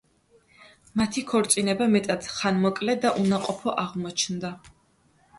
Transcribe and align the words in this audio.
მათი 0.99 1.21
ქორწინება 1.31 1.87
მეტად 1.95 2.29
ხანმოკლე 2.37 2.95
და 3.03 3.11
უნაყოფო 3.25 3.75
აღმოჩნდა. 3.83 4.51